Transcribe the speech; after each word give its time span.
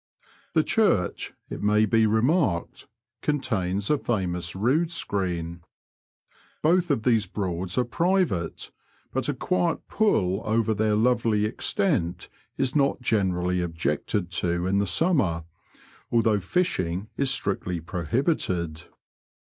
The 0.55 0.63
church, 0.63 1.33
it 1.51 1.61
may 1.61 1.85
be 1.85 2.07
remarked, 2.07 2.87
contains 3.21 3.91
a 3.91 3.99
fJEunous 3.99 4.59
rood 4.59 4.89
screen. 4.89 5.61
Both 6.63 6.89
of 6.89 7.03
these 7.03 7.27
Broads 7.27 7.77
are 7.77 7.83
private, 7.83 8.71
but 9.13 9.29
a 9.29 9.35
quiet 9.35 9.87
pull 9.87 10.41
over 10.43 10.73
their 10.73 10.95
lovely 10.95 11.45
extent 11.45 12.29
is 12.57 12.75
not 12.75 13.03
generally 13.03 13.61
objected 13.61 14.31
to 14.41 14.65
in 14.65 14.79
the 14.79 14.87
summer, 14.87 15.43
although 16.11 16.39
fishing 16.39 17.07
is 17.15 17.29
strictly 17.29 17.79
prohibited. 17.79 18.85